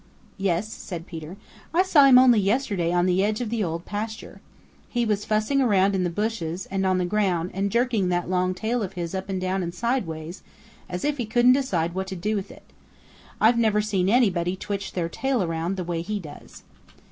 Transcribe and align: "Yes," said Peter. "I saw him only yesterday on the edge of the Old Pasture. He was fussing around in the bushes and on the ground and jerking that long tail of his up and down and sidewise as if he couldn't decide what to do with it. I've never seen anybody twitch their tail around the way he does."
"Yes," 0.39 0.67
said 0.73 1.05
Peter. 1.05 1.37
"I 1.75 1.83
saw 1.83 2.05
him 2.05 2.17
only 2.17 2.39
yesterday 2.39 2.91
on 2.91 3.05
the 3.05 3.23
edge 3.23 3.39
of 3.39 3.51
the 3.51 3.63
Old 3.63 3.85
Pasture. 3.85 4.41
He 4.89 5.05
was 5.05 5.25
fussing 5.25 5.61
around 5.61 5.93
in 5.93 6.03
the 6.03 6.09
bushes 6.09 6.65
and 6.71 6.87
on 6.87 6.97
the 6.97 7.05
ground 7.05 7.51
and 7.53 7.71
jerking 7.71 8.09
that 8.09 8.27
long 8.27 8.55
tail 8.55 8.81
of 8.81 8.93
his 8.93 9.13
up 9.13 9.29
and 9.29 9.39
down 9.39 9.61
and 9.61 9.75
sidewise 9.75 10.41
as 10.89 11.05
if 11.05 11.17
he 11.17 11.25
couldn't 11.27 11.53
decide 11.53 11.93
what 11.93 12.07
to 12.07 12.15
do 12.15 12.35
with 12.35 12.49
it. 12.49 12.65
I've 13.39 13.59
never 13.59 13.79
seen 13.79 14.09
anybody 14.09 14.55
twitch 14.55 14.93
their 14.93 15.07
tail 15.07 15.43
around 15.43 15.77
the 15.77 15.83
way 15.83 16.01
he 16.01 16.19
does." 16.19 16.63